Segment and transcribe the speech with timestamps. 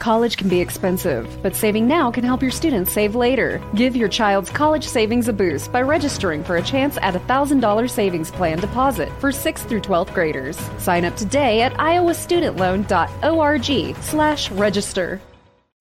[0.00, 3.60] College can be expensive, but saving now can help your students save later.
[3.74, 7.90] Give your child's college savings a boost by registering for a chance at a $1,000
[7.90, 10.56] savings plan deposit for 6th through 12th graders.
[10.78, 15.20] Sign up today at iowastudentloan.org slash register.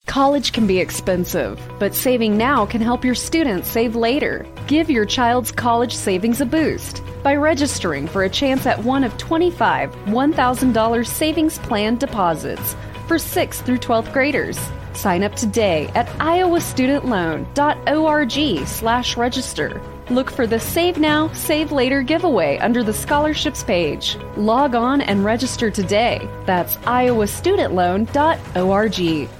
[0.05, 4.45] College can be expensive, but saving now can help your students save later.
[4.67, 9.17] Give your child's college savings a boost by registering for a chance at one of
[9.17, 12.75] 25 $1,000 savings plan deposits
[13.09, 14.57] for 6th through 12th graders.
[14.93, 19.81] Sign up today at iowastudentloan.org slash register.
[20.09, 24.17] Look for the Save Now, Save Later giveaway under the scholarships page.
[24.37, 26.29] Log on and register today.
[26.45, 29.38] That's iowastudentloan.org.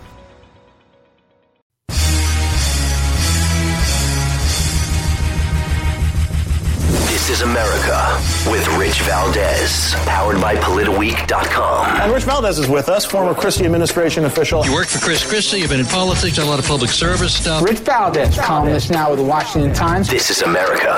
[7.40, 12.02] is America with Rich Valdez, powered by PolitiWeek.com.
[12.02, 14.66] And Rich Valdez is with us, former Christie administration official.
[14.66, 17.34] You worked for Chris Christie, you've been in politics, done a lot of public service
[17.34, 17.64] stuff.
[17.64, 20.10] Rich Valdez, columnist now with the Washington Times.
[20.10, 20.96] This is America.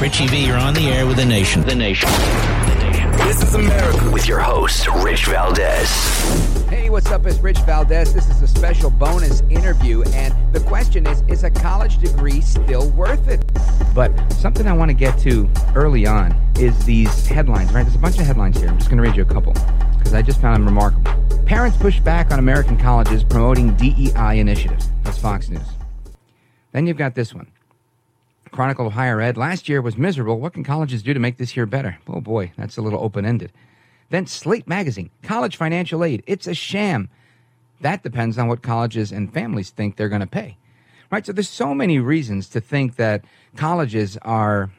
[0.00, 1.62] Richie V, you're on the air with the nation.
[1.62, 2.08] The nation.
[3.18, 5.88] This is America with your host, Rich Valdez.
[6.68, 7.26] Hey, what's up?
[7.26, 8.14] It's Rich Valdez.
[8.14, 12.90] This is a special bonus interview, and the question is Is a college degree still
[12.90, 13.44] worth it?
[13.94, 17.84] But something I want to get to early on is these headlines, right?
[17.84, 18.68] There's a bunch of headlines here.
[18.68, 19.52] I'm just going to read you a couple
[19.96, 21.12] because I just found them remarkable.
[21.46, 24.90] Parents push back on American colleges promoting DEI initiatives.
[25.04, 25.62] That's Fox News.
[26.72, 27.46] Then you've got this one.
[28.50, 29.36] Chronicle of Higher Ed.
[29.36, 30.40] Last year was miserable.
[30.40, 31.98] What can colleges do to make this year better?
[32.08, 33.52] Oh boy, that's a little open ended.
[34.10, 35.10] Then Slate Magazine.
[35.22, 36.24] College financial aid.
[36.26, 37.10] It's a sham.
[37.80, 40.56] That depends on what colleges and families think they're going to pay.
[41.14, 41.24] Right?
[41.24, 44.72] So there's so many reasons to think that colleges are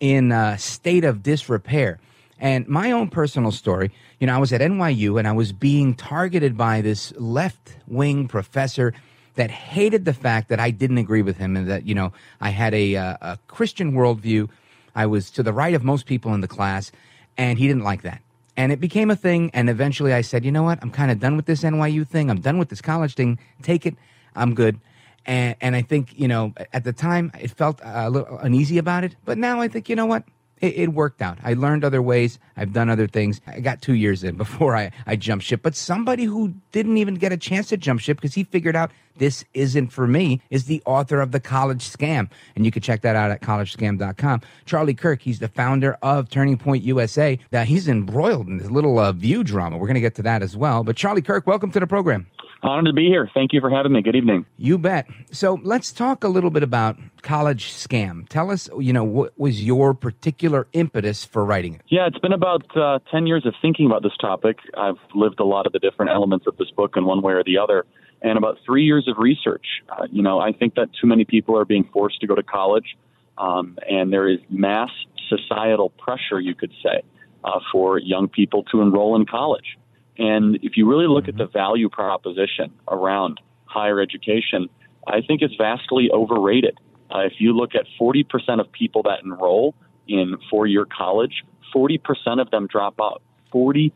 [0.00, 2.00] in a state of disrepair.
[2.40, 5.94] And my own personal story, you know, I was at NYU and I was being
[5.94, 8.94] targeted by this left wing professor
[9.36, 12.50] that hated the fact that I didn't agree with him and that, you know, I
[12.50, 14.48] had a, uh, a Christian worldview.
[14.96, 16.90] I was to the right of most people in the class,
[17.38, 18.22] and he didn't like that.
[18.56, 19.52] And it became a thing.
[19.54, 20.80] And eventually I said, you know what?
[20.82, 22.28] I'm kind of done with this NYU thing.
[22.28, 23.38] I'm done with this college thing.
[23.62, 23.94] Take it.
[24.34, 24.80] I'm good.
[25.26, 29.04] And, and I think, you know, at the time it felt a little uneasy about
[29.04, 29.16] it.
[29.24, 30.24] But now I think, you know what?
[30.60, 31.38] It, it worked out.
[31.42, 32.38] I learned other ways.
[32.56, 33.40] I've done other things.
[33.46, 35.60] I got two years in before I, I jumped ship.
[35.62, 38.90] But somebody who didn't even get a chance to jump ship because he figured out
[39.16, 42.30] this isn't for me is the author of The College Scam.
[42.56, 44.40] And you can check that out at collegescam.com.
[44.64, 47.38] Charlie Kirk, he's the founder of Turning Point USA.
[47.52, 49.76] Now, he's embroiled in this little uh, view drama.
[49.76, 50.82] We're going to get to that as well.
[50.82, 52.26] But Charlie Kirk, welcome to the program.
[52.64, 53.30] Honored to be here.
[53.34, 54.00] Thank you for having me.
[54.00, 54.46] Good evening.
[54.56, 55.06] You bet.
[55.30, 58.26] So let's talk a little bit about College Scam.
[58.30, 61.82] Tell us, you know, what was your particular impetus for writing it?
[61.88, 64.60] Yeah, it's been about uh, 10 years of thinking about this topic.
[64.78, 67.44] I've lived a lot of the different elements of this book in one way or
[67.44, 67.84] the other,
[68.22, 69.66] and about three years of research.
[69.90, 72.42] Uh, you know, I think that too many people are being forced to go to
[72.42, 72.96] college,
[73.36, 74.90] um, and there is mass
[75.28, 77.02] societal pressure, you could say,
[77.44, 79.76] uh, for young people to enroll in college.
[80.18, 84.68] And if you really look at the value proposition around higher education,
[85.06, 86.78] I think it's vastly overrated.
[87.14, 89.74] Uh, if you look at 40% of people that enroll
[90.06, 93.22] in four year college, 40% of them drop out.
[93.52, 93.90] 40%.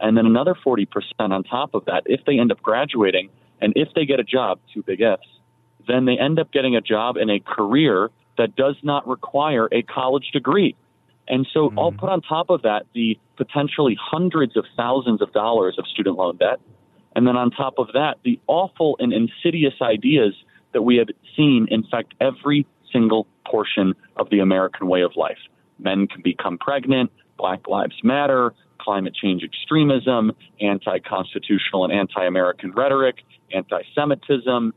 [0.00, 0.86] And then another 40%
[1.18, 3.30] on top of that, if they end up graduating
[3.60, 5.26] and if they get a job, two big ifs,
[5.86, 9.82] then they end up getting a job in a career that does not require a
[9.82, 10.76] college degree.
[11.28, 11.78] And so mm-hmm.
[11.78, 16.16] I'll put on top of that the potentially hundreds of thousands of dollars of student
[16.16, 16.60] loan debt.
[17.14, 20.34] And then on top of that, the awful and insidious ideas
[20.72, 25.38] that we have seen infect every single portion of the American way of life.
[25.78, 32.72] Men can become pregnant, Black Lives Matter, climate change extremism, anti constitutional and anti American
[32.72, 33.16] rhetoric,
[33.52, 34.72] anti Semitism,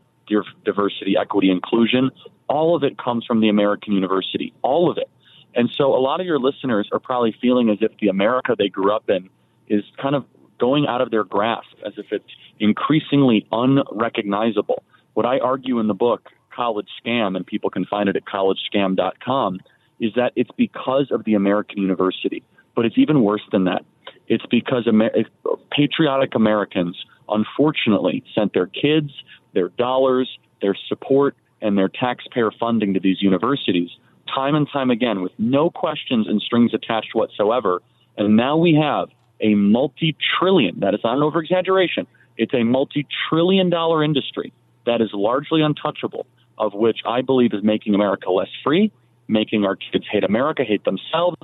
[0.65, 2.11] diversity, equity, inclusion.
[2.47, 4.53] All of it comes from the American university.
[4.61, 5.09] All of it.
[5.55, 8.69] And so a lot of your listeners are probably feeling as if the America they
[8.69, 9.29] grew up in
[9.67, 10.25] is kind of
[10.59, 12.29] going out of their grasp, as if it's
[12.59, 14.83] increasingly unrecognizable.
[15.13, 19.59] What I argue in the book, College Scam, and people can find it at collegescam.com,
[19.99, 22.43] is that it's because of the American university.
[22.75, 23.83] But it's even worse than that.
[24.27, 25.25] It's because Amer-
[25.71, 29.11] patriotic Americans, unfortunately, sent their kids,
[29.53, 30.29] their dollars,
[30.61, 33.89] their support, and their taxpayer funding to these universities
[34.33, 37.81] time and time again with no questions and strings attached whatsoever.
[38.17, 42.07] And now we have a multi trillion, that is not an over exaggeration,
[42.37, 44.53] it's a multi trillion dollar industry
[44.85, 46.25] that is largely untouchable,
[46.57, 48.91] of which I believe is making America less free,
[49.27, 51.37] making our kids hate America, hate themselves,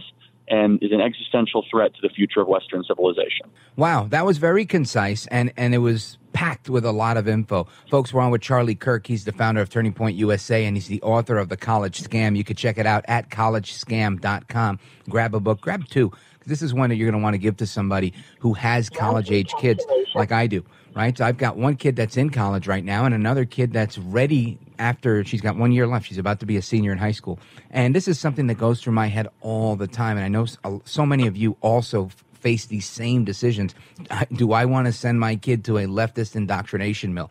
[0.48, 3.48] and is an existential threat to the future of Western civilization.
[3.76, 7.68] Wow, that was very concise, and, and it was packed with a lot of info.
[7.90, 9.08] Folks, we're on with Charlie Kirk.
[9.08, 12.38] He's the founder of Turning Point USA and he's the author of The College Scam.
[12.38, 14.80] You can check it out at collegescam.com.
[15.10, 16.12] Grab a book, grab two.
[16.46, 19.32] This is one that you're going to want to give to somebody who has college
[19.32, 19.84] age kids
[20.16, 20.64] like I do,
[20.98, 21.16] right?
[21.16, 24.58] So I've got one kid that's in college right now and another kid that's ready
[24.80, 26.08] after she's got one year left.
[26.08, 27.38] She's about to be a senior in high school.
[27.70, 30.18] And this is something that goes through my head all the time.
[30.18, 33.76] And I know so many of you also face these same decisions.
[34.34, 37.30] Do I want to send my kid to a leftist indoctrination mill?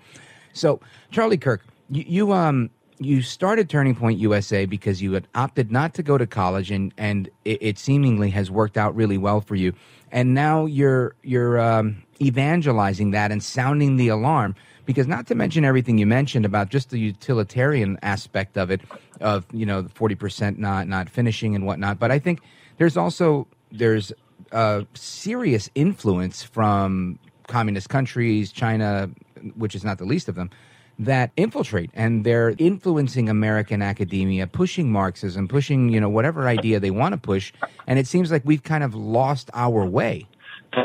[0.53, 0.81] So,
[1.11, 5.95] Charlie Kirk, you, you um you started Turning Point USA because you had opted not
[5.95, 9.55] to go to college, and and it, it seemingly has worked out really well for
[9.55, 9.73] you.
[10.13, 14.55] And now you're you're um, evangelizing that and sounding the alarm
[14.87, 18.81] because not to mention everything you mentioned about just the utilitarian aspect of it,
[19.21, 21.99] of you know the forty percent not not finishing and whatnot.
[21.99, 22.41] But I think
[22.79, 24.13] there's also there's
[24.53, 29.11] a serious influence from communist countries, China,
[29.55, 30.51] which is not the least of them,
[30.99, 36.91] that infiltrate and they're influencing American academia, pushing Marxism, pushing, you know, whatever idea they
[36.91, 37.53] want to push.
[37.87, 40.27] And it seems like we've kind of lost our way.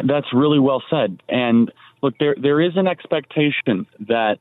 [0.05, 1.21] That's really well said.
[1.29, 1.71] And
[2.01, 4.37] look, there there is an expectation that,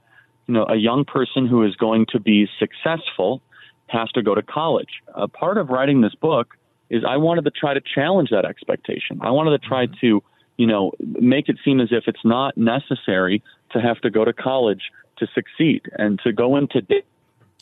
[0.47, 3.41] you know, a young person who is going to be successful
[3.87, 5.03] has to go to college.
[5.15, 6.55] A part of writing this book
[6.89, 9.21] is I wanted to try to challenge that expectation.
[9.23, 10.23] I wanted to try to,
[10.57, 14.33] you know, make it seem as if it's not necessary to have to go to
[14.33, 14.83] college
[15.21, 16.83] to succeed and to go into.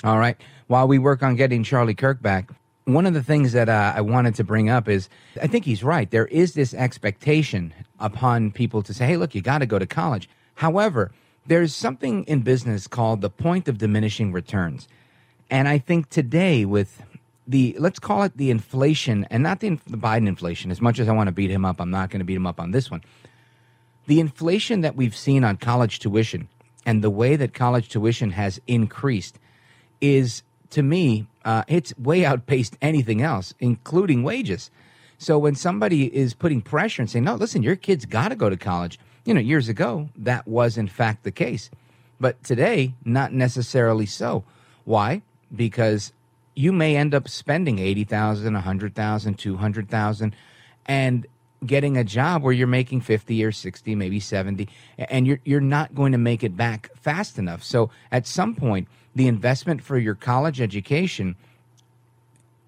[0.02, 0.36] All right.
[0.68, 2.50] While we work on getting Charlie Kirk back,
[2.84, 5.08] one of the things that uh, I wanted to bring up is
[5.42, 6.10] I think he's right.
[6.10, 9.86] There is this expectation upon people to say, hey, look, you got to go to
[9.86, 10.28] college.
[10.54, 11.12] However,
[11.46, 14.88] there's something in business called the point of diminishing returns.
[15.50, 17.02] And I think today, with
[17.46, 20.70] the let's call it the inflation and not the, the Biden inflation.
[20.70, 22.46] As much as I want to beat him up, I'm not going to beat him
[22.46, 23.02] up on this one.
[24.06, 26.48] The inflation that we've seen on college tuition
[26.88, 29.38] and the way that college tuition has increased
[30.00, 34.70] is, to me, uh, it's way outpaced anything else, including wages.
[35.18, 38.48] So when somebody is putting pressure and saying, "No, listen, your kid's got to go
[38.48, 41.68] to college," you know, years ago that was in fact the case,
[42.18, 44.44] but today not necessarily so.
[44.86, 45.20] Why?
[45.54, 46.14] Because
[46.54, 50.34] you may end up spending 80,000, 100,000, 200,000
[50.86, 51.26] and
[51.64, 55.94] getting a job where you're making 50 or 60, maybe 70 and you're you're not
[55.94, 57.62] going to make it back fast enough.
[57.62, 61.36] So at some point the investment for your college education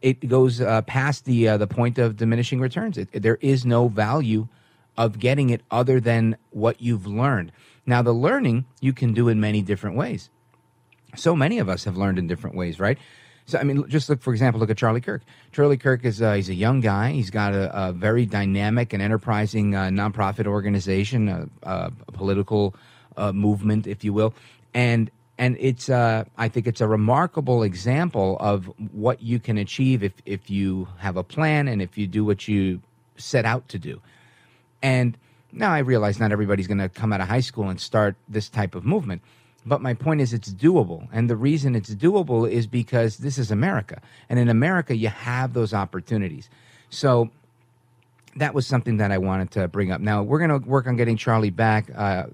[0.02, 2.96] it goes uh, past the uh, the point of diminishing returns.
[2.96, 4.48] It, there is no value
[4.96, 7.52] of getting it other than what you've learned.
[7.86, 10.30] Now the learning you can do in many different ways.
[11.16, 12.98] So many of us have learned in different ways, right?
[13.50, 15.22] So I mean, just look for example, look at Charlie Kirk.
[15.50, 17.10] Charlie Kirk is uh, he's a young guy.
[17.10, 22.74] He's got a, a very dynamic and enterprising uh, nonprofit organization, a, a political
[23.16, 24.34] uh, movement, if you will,
[24.72, 30.04] and and it's uh, I think it's a remarkable example of what you can achieve
[30.04, 32.80] if if you have a plan and if you do what you
[33.16, 34.00] set out to do.
[34.80, 35.16] And
[35.52, 38.48] now I realize not everybody's going to come out of high school and start this
[38.48, 39.22] type of movement
[39.66, 41.08] but my point is, it's doable.
[41.12, 44.00] And the reason it's doable is because this is America.
[44.28, 46.48] And in America, you have those opportunities.
[46.88, 47.30] So
[48.36, 50.00] that was something that I wanted to bring up.
[50.00, 51.90] Now, we're going to work on getting Charlie back.
[51.94, 52.26] Uh,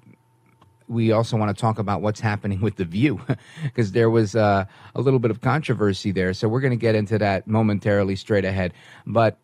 [0.89, 3.21] we also want to talk about what's happening with The View
[3.63, 6.33] because there was uh, a little bit of controversy there.
[6.33, 8.73] So we're going to get into that momentarily straight ahead.
[9.05, 9.39] But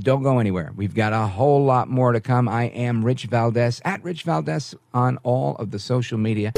[0.00, 0.72] don't go anywhere.
[0.76, 2.48] We've got a whole lot more to come.
[2.48, 6.52] I am Rich Valdez at Rich Valdez on all of the social media.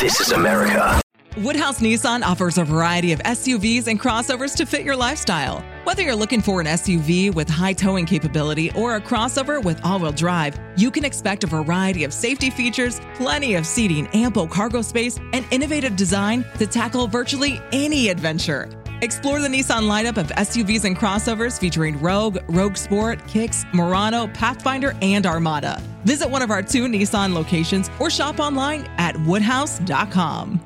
[0.00, 1.00] This is America.
[1.38, 5.62] Woodhouse Nissan offers a variety of SUVs and crossovers to fit your lifestyle.
[5.84, 9.98] Whether you're looking for an SUV with high towing capability or a crossover with all
[9.98, 14.80] wheel drive, you can expect a variety of safety features, plenty of seating, ample cargo
[14.80, 18.70] space, and innovative design to tackle virtually any adventure.
[19.02, 24.94] Explore the Nissan lineup of SUVs and crossovers featuring Rogue, Rogue Sport, Kicks, Murano, Pathfinder,
[25.02, 25.82] and Armada.
[26.04, 30.65] Visit one of our two Nissan locations or shop online at woodhouse.com.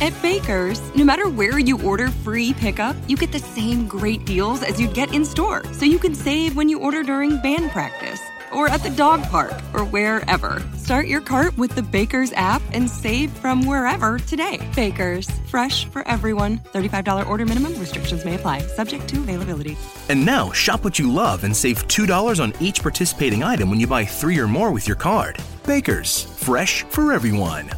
[0.00, 4.62] At Baker's, no matter where you order free pickup, you get the same great deals
[4.62, 8.20] as you'd get in store, so you can save when you order during band practice
[8.52, 10.62] or at the dog park or wherever.
[10.76, 14.60] Start your cart with the Baker's app and save from wherever today.
[14.76, 16.58] Baker's, fresh for everyone.
[16.58, 19.76] $35 order minimum, restrictions may apply, subject to availability.
[20.08, 23.86] And now, shop what you love and save $2 on each participating item when you
[23.86, 25.38] buy three or more with your card.
[25.66, 27.70] Baker's, fresh for everyone.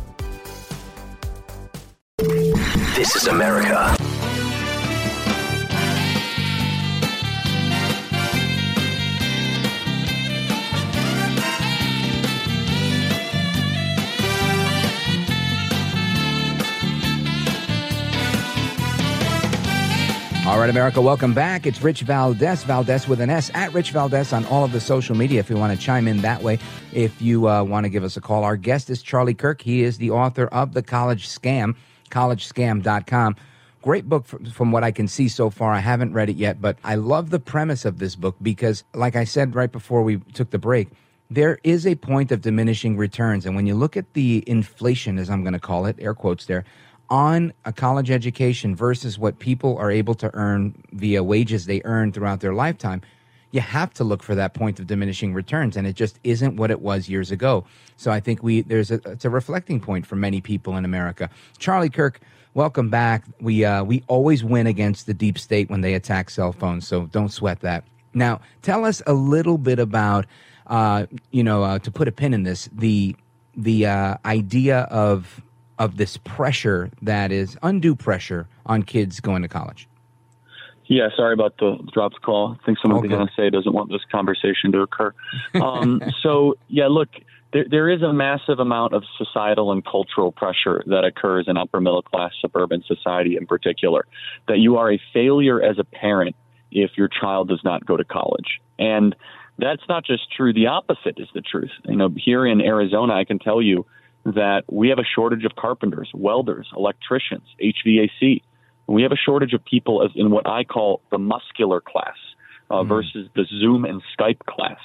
[2.95, 3.97] This is America.
[20.47, 21.67] All right, America, welcome back.
[21.67, 25.17] It's Rich Valdez, Valdez with an S, at Rich Valdez on all of the social
[25.17, 26.61] media if you want to chime in that way.
[26.93, 29.63] If you uh, want to give us a call, our guest is Charlie Kirk.
[29.63, 31.75] He is the author of The College Scam,
[32.15, 33.37] collegescam.com.
[33.83, 35.73] Great book from, from what I can see so far.
[35.73, 39.17] I haven't read it yet, but I love the premise of this book because, like
[39.17, 40.89] I said right before we took the break,
[41.29, 43.45] there is a point of diminishing returns.
[43.45, 46.47] And when you look at the inflation, as I'm going to call it, air quotes
[46.47, 46.65] there,
[47.11, 52.13] on a college education versus what people are able to earn via wages they earn
[52.13, 53.03] throughout their lifetime,
[53.55, 56.73] you have to look for that point of diminishing returns, and it just isn't what
[56.73, 57.65] it was years ago.
[57.97, 61.31] So I think we there's a it's a reflecting point for many people in America.
[61.59, 62.19] Charlie Kirk,
[62.55, 63.23] welcome back.
[63.41, 67.07] We uh, we always win against the deep state when they attack cell phones, so
[67.07, 67.85] don't sweat that.
[68.13, 70.27] Now, tell us a little bit about
[70.67, 73.15] uh, you know uh, to put a pin in this the
[73.57, 75.41] the uh, idea of
[75.79, 79.87] of this pressure that is undue pressure on kids going to college.
[80.87, 82.59] Yeah, sorry about the dropped call.
[82.61, 85.15] I think someone was going to say doesn't want this conversation to occur.
[85.55, 87.09] Um, so, yeah, look,
[87.55, 91.81] there, there is a massive amount of societal and cultural pressure that occurs in upper
[91.81, 94.07] middle class suburban society in particular,
[94.49, 96.37] that you are a failure as a parent
[96.71, 98.61] if your child does not go to college.
[98.79, 99.15] And
[99.59, 100.53] that's not just true.
[100.53, 101.71] The opposite is the truth.
[101.85, 103.87] You know, here in Arizona, I can tell you
[104.25, 108.43] that we have a shortage of carpenters, welders, electricians, HVAC.
[108.87, 112.17] We have a shortage of people as in what I call the muscular class
[112.71, 112.89] uh, mm-hmm.
[112.89, 114.79] versus the Zoom and Skype class.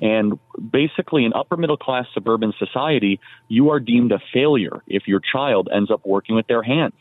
[0.00, 0.38] And
[0.70, 5.68] basically, in upper middle class suburban society, you are deemed a failure if your child
[5.74, 6.94] ends up working with their hands.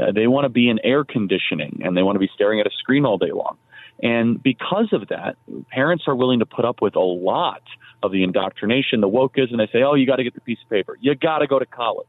[0.00, 2.66] Uh, they want to be in air conditioning and they want to be staring at
[2.66, 3.56] a screen all day long.
[4.00, 5.36] And because of that,
[5.70, 7.62] parents are willing to put up with a lot
[8.02, 9.56] of the indoctrination, the wokeism.
[9.56, 10.96] They say, oh, you got to get the piece of paper.
[11.00, 12.06] You got to go to college.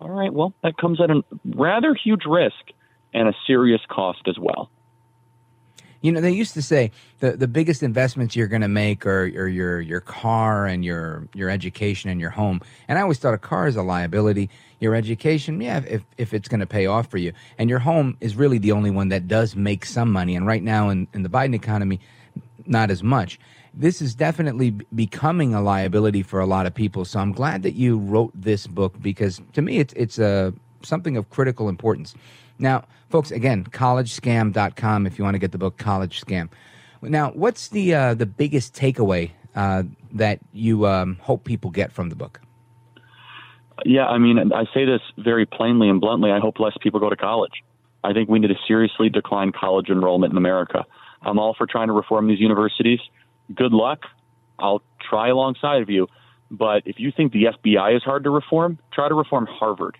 [0.00, 2.72] All right, well, that comes at a rather huge risk
[3.12, 4.70] and a serious cost as well.
[6.02, 9.24] You know, they used to say the, the biggest investments you're going to make are,
[9.24, 12.60] are your your car and your your education and your home.
[12.86, 14.50] And I always thought a car is a liability.
[14.78, 18.16] Your education, yeah, if if it's going to pay off for you, and your home
[18.20, 20.36] is really the only one that does make some money.
[20.36, 21.98] And right now in, in the Biden economy,
[22.66, 23.40] not as much
[23.76, 27.04] this is definitely becoming a liability for a lot of people.
[27.04, 31.16] So I'm glad that you wrote this book because to me it's it's a something
[31.16, 32.14] of critical importance.
[32.58, 36.48] Now, folks, again, collegescam.com if you want to get the book College Scam.
[37.02, 42.08] Now, what's the uh, the biggest takeaway uh, that you um, hope people get from
[42.08, 42.40] the book?
[43.84, 46.32] Yeah, I mean, I say this very plainly and bluntly.
[46.32, 47.62] I hope less people go to college.
[48.02, 50.86] I think we need to seriously decline college enrollment in America.
[51.22, 53.00] I'm all for trying to reform these universities
[53.54, 54.04] good luck.
[54.58, 56.08] I'll try alongside of you.
[56.50, 59.96] But if you think the FBI is hard to reform, try to reform Harvard.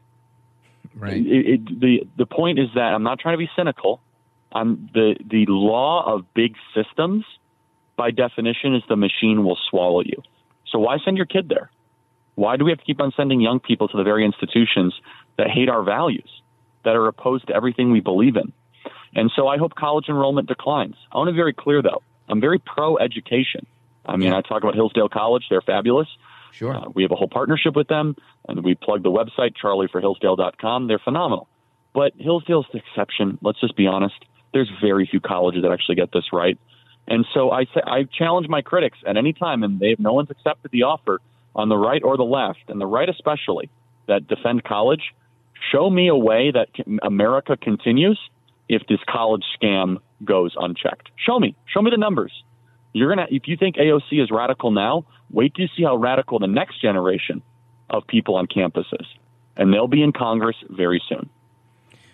[0.97, 1.15] Right.
[1.15, 4.01] It, it, the the point is that I'm not trying to be cynical.
[4.53, 7.25] I'm the the law of big systems,
[7.97, 10.23] by definition, is the machine will swallow you.
[10.67, 11.71] So why send your kid there?
[12.35, 14.95] Why do we have to keep on sending young people to the very institutions
[15.37, 16.29] that hate our values,
[16.85, 18.53] that are opposed to everything we believe in?
[19.15, 20.97] And so I hope college enrollment declines.
[21.13, 22.03] I want to be very clear, though.
[22.29, 23.67] I'm very pro education.
[24.05, 26.09] I mean, I talk about Hillsdale College; they're fabulous.
[26.57, 26.75] Sure.
[26.75, 28.17] Uh, we have a whole partnership with them,
[28.49, 30.89] and we plug the website charlieforhillsdale.com.
[30.89, 31.49] They're phenomenal.
[31.93, 33.39] But Hillsdale's the exception.
[33.43, 34.15] Let's just be honest.
[34.55, 36.59] There's very few colleges that actually get this right.
[37.07, 40.31] And so I say, I challenge my critics at any time, and they no one's
[40.31, 41.21] accepted the offer
[41.55, 43.69] on the right or the left, and the right especially
[44.09, 45.13] that defend college.
[45.73, 46.69] Show me a way that
[47.03, 48.19] America continues
[48.69, 51.11] if this college scam goes unchecked.
[51.17, 51.55] Show me.
[51.67, 52.33] Show me the numbers.
[52.97, 56.47] You're gonna if you think AOC is radical now, wait to see how radical the
[56.47, 57.43] next generation
[57.91, 59.07] of people on campus is.
[59.55, 61.29] And they'll be in Congress very soon.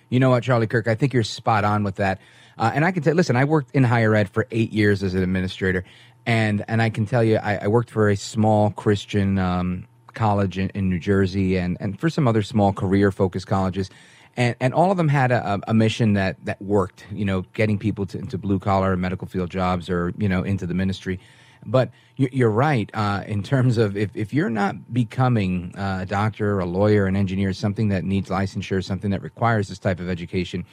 [0.09, 0.89] You know what, Charlie Kirk?
[0.89, 2.21] I think you're spot on with that.
[2.59, 3.15] Uh, and I can tell.
[3.15, 5.85] Listen, I worked in higher ed for eight years as an administrator,
[6.27, 10.59] and and I can tell you, I, I worked for a small Christian um, college
[10.59, 13.89] in, in New Jersey, and and for some other small career focused colleges
[14.37, 17.07] and and all of them had a, a mission that that worked.
[17.12, 20.67] You know, getting people to, into blue collar medical field jobs or you know into
[20.67, 21.21] the ministry.
[21.65, 26.59] But you're right uh, in terms of if, if you're not becoming uh, a doctor,
[26.59, 30.65] a lawyer, an engineer, something that needs licensure, something that requires this type of education,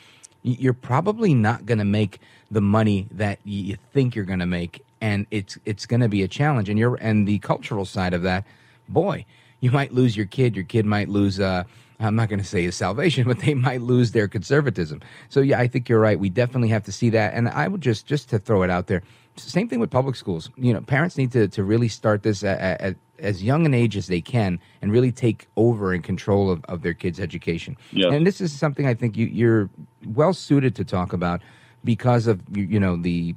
[0.42, 4.84] you're probably not going to make the money that you think you're going to make,
[5.01, 6.70] and it's it's going to be a challenge.
[6.70, 8.46] And you're and the cultural side of that,
[8.88, 9.25] boy,
[9.60, 10.56] you might lose your kid.
[10.56, 11.39] Your kid might lose.
[11.39, 11.66] Uh,
[12.00, 15.01] I'm not going to say his salvation, but they might lose their conservatism.
[15.29, 16.20] So yeah, I think you're right.
[16.20, 17.34] We definitely have to see that.
[17.34, 19.03] And I would just just to throw it out there,
[19.36, 20.50] same thing with public schools.
[20.58, 23.98] You know, parents need to to really start this at, at as young an age
[23.98, 27.75] as they can and really take over and control of, of their kids' education.
[27.91, 28.12] Yeah.
[28.12, 29.70] And this is something I think you, you're
[30.06, 31.41] well suited to talk about
[31.84, 33.36] because of you, you know the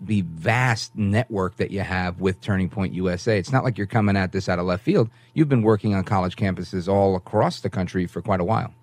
[0.00, 3.38] the vast network that you have with Turning Point USA.
[3.38, 5.10] It's not like you're coming at this out of left field.
[5.32, 8.74] You've been working on college campuses all across the country for quite a while.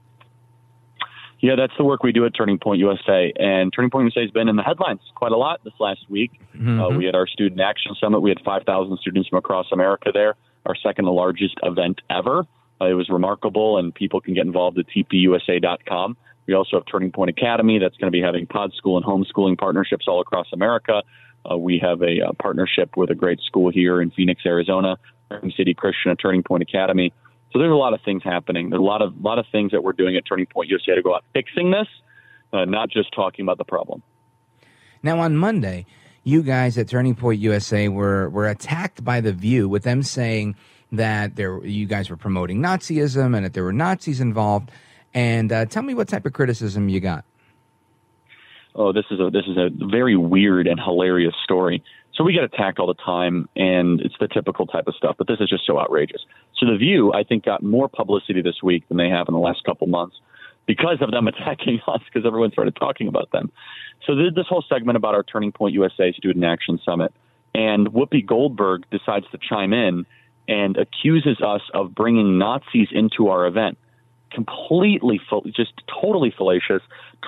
[1.41, 3.33] Yeah, that's the work we do at Turning Point USA.
[3.35, 6.39] And Turning Point USA has been in the headlines quite a lot this last week.
[6.55, 6.79] Mm-hmm.
[6.79, 8.19] Uh, we had our Student Action Summit.
[8.19, 12.45] We had 5,000 students from across America there, our second largest event ever.
[12.79, 16.17] Uh, it was remarkable, and people can get involved at tpusa.com.
[16.51, 19.57] We also have Turning Point Academy that's going to be having pod school and homeschooling
[19.57, 21.01] partnerships all across America.
[21.49, 24.97] Uh, we have a, a, uh, partnership with a great school here in Phoenix, Arizona,
[25.55, 27.13] City Christian at Turning Point Academy.
[27.53, 28.69] So there's a lot of things happening.
[28.69, 31.01] There's a lot of lot of things that we're doing at Turning Point USA to
[31.01, 31.87] go out fixing this,
[32.51, 34.03] uh, not just talking about the problem.
[35.01, 35.85] Now on Monday,
[36.25, 40.57] you guys at Turning Point USA were were attacked by the View with them saying
[40.91, 44.69] that there you guys were promoting Nazism and that there were Nazis involved.
[45.13, 47.25] And uh, tell me what type of criticism you got.
[48.73, 51.83] Oh, this is a this is a very weird and hilarious story.
[52.13, 55.15] So we get attacked all the time, and it's the typical type of stuff.
[55.17, 56.21] But this is just so outrageous.
[56.57, 59.39] So the View, I think, got more publicity this week than they have in the
[59.39, 60.17] last couple months
[60.65, 63.51] because of them attacking us, because everyone started talking about them.
[64.05, 67.13] So this whole segment about our Turning Point USA Student Action Summit,
[67.53, 70.05] and Whoopi Goldberg decides to chime in
[70.47, 73.77] and accuses us of bringing Nazis into our event
[74.31, 75.19] completely,
[75.55, 76.81] just totally fallacious,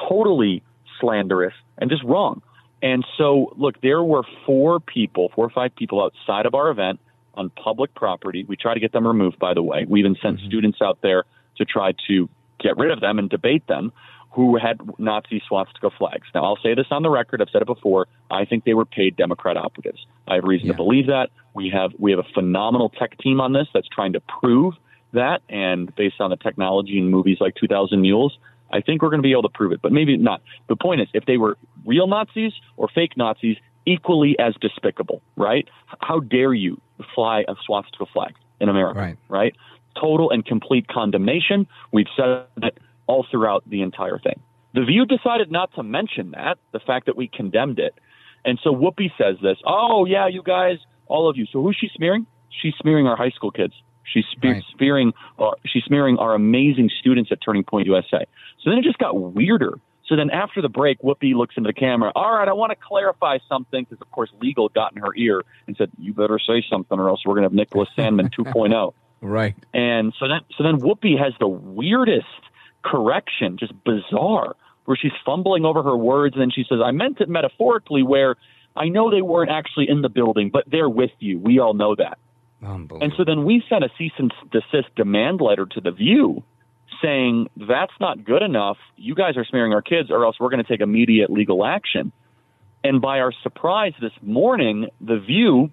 [0.09, 0.63] totally
[0.99, 2.41] slanderous, and just wrong.
[2.81, 6.99] And so, look, there were four people, four or five people outside of our event
[7.35, 8.45] on public property.
[8.47, 9.85] We try to get them removed, by the way.
[9.87, 10.47] We even sent mm-hmm.
[10.47, 11.23] students out there
[11.57, 13.91] to try to get rid of them and debate them
[14.31, 16.27] who had Nazi swastika flags.
[16.33, 17.41] Now, I'll say this on the record.
[17.41, 18.07] I've said it before.
[18.31, 20.05] I think they were paid Democrat operatives.
[20.27, 20.73] I have reason yeah.
[20.73, 21.29] to believe that.
[21.53, 24.73] We have we have a phenomenal tech team on this that's trying to prove
[25.13, 28.37] that, and based on the technology in movies like 2000 Mules,
[28.71, 30.41] I think we're going to be able to prove it, but maybe not.
[30.67, 35.67] The point is, if they were real Nazis or fake Nazis, equally as despicable, right?
[35.99, 36.81] How dare you
[37.13, 39.17] fly a swastika flag in America, right?
[39.29, 39.55] right?
[39.99, 41.67] Total and complete condemnation.
[41.91, 44.39] We've said it all throughout the entire thing.
[44.73, 47.93] The View decided not to mention that, the fact that we condemned it.
[48.43, 51.45] And so Whoopi says this, oh, yeah, you guys, all of you.
[51.51, 52.25] So who's she smearing?
[52.49, 53.73] She's smearing our high school kids.
[54.03, 54.63] She's spe- right.
[54.77, 58.25] smearing, uh, she's smearing our amazing students at Turning Point USA.
[58.61, 59.79] So then it just got weirder.
[60.07, 62.11] So then after the break, Whoopi looks into the camera.
[62.15, 65.43] All right, I want to clarify something because, of course, legal got in her ear
[65.65, 68.93] and said, "You better say something, or else we're going to have Nicholas Sandmann 2.0."
[69.21, 69.55] Right.
[69.73, 72.27] And so then, so then Whoopi has the weirdest
[72.83, 77.21] correction, just bizarre, where she's fumbling over her words, and then she says, "I meant
[77.21, 78.35] it metaphorically, where
[78.75, 81.39] I know they weren't actually in the building, but they're with you.
[81.39, 82.17] We all know that."
[83.01, 86.43] And so then we sent a cease and desist demand letter to the View
[87.01, 88.77] saying that's not good enough.
[88.95, 92.11] You guys are smearing our kids, or else we're going to take immediate legal action.
[92.83, 95.71] And by our surprise this morning, the View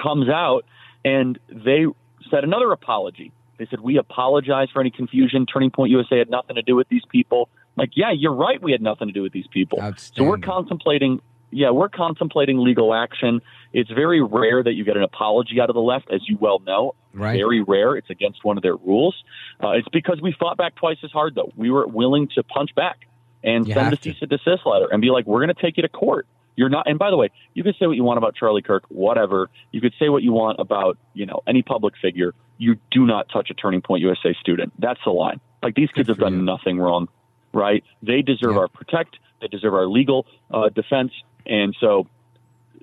[0.00, 0.64] comes out
[1.04, 1.86] and they
[2.30, 3.32] said another apology.
[3.58, 5.46] They said, We apologize for any confusion.
[5.46, 7.48] Turning Point USA had nothing to do with these people.
[7.76, 8.60] Like, yeah, you're right.
[8.60, 9.78] We had nothing to do with these people.
[10.16, 11.20] So we're contemplating
[11.50, 13.40] yeah, we're contemplating legal action.
[13.72, 16.60] It's very rare that you get an apology out of the left, as you well
[16.60, 16.94] know.
[17.12, 17.36] Right.
[17.36, 17.96] Very rare.
[17.96, 19.14] It's against one of their rules.
[19.62, 21.52] Uh, it's because we fought back twice as hard, though.
[21.56, 23.06] We were willing to punch back
[23.42, 25.76] and you send a cease and desist letter and be like, we're going to take
[25.76, 26.26] you to court.
[26.56, 26.88] You're not.
[26.88, 29.48] And by the way, you can say what you want about Charlie Kirk, whatever.
[29.72, 32.34] You could say what you want about you know any public figure.
[32.58, 34.72] You do not touch a Turning Point USA student.
[34.78, 35.40] That's the line.
[35.62, 36.42] Like these kids have done you.
[36.42, 37.08] nothing wrong,
[37.54, 37.82] right?
[38.02, 38.60] They deserve yeah.
[38.60, 39.16] our protect.
[39.40, 41.12] They deserve our legal uh, defense.
[41.46, 42.06] And so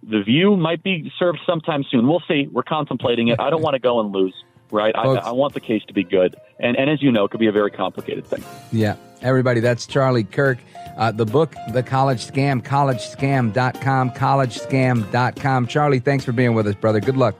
[0.04, 2.08] the view might be served sometime soon.
[2.08, 2.48] We'll see.
[2.52, 3.40] We're contemplating it.
[3.40, 4.34] I don't want to go and lose,
[4.72, 4.96] right?
[4.96, 6.36] I, I, want the case to be good.
[6.60, 8.44] And, and as you know, it could be a very complicated thing.
[8.72, 8.96] Yeah.
[9.22, 10.60] Everybody, that's Charlie Kirk.
[10.96, 15.68] Uh, the book, The College Scam, collegescam.com, collegescam.com.
[15.68, 17.00] Charlie, thanks for being with us, brother.
[17.00, 17.36] Good luck.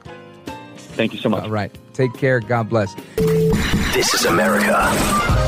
[0.76, 1.44] Thank you so much.
[1.44, 1.76] All right.
[1.92, 2.40] Take care.
[2.40, 2.94] God bless.
[3.94, 5.47] This is America.